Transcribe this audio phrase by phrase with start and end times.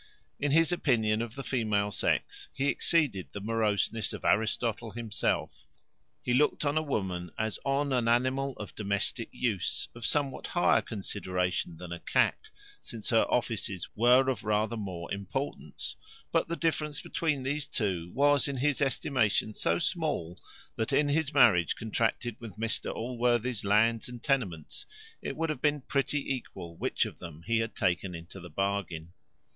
[0.39, 5.67] In his opinion of the female sex, he exceeded the moroseness of Aristotle himself:
[6.23, 10.81] he looked on a woman as on an animal of domestic use, of somewhat higher
[10.81, 15.95] consideration than a cat, since her offices were of rather more importance;
[16.31, 20.41] but the difference between these two was, in his estimation, so small,
[20.77, 24.87] that, in his marriage contracted with Mr Allworthy's lands and tenements,
[25.21, 29.13] it would have been pretty equal which of them he had taken into the bargain.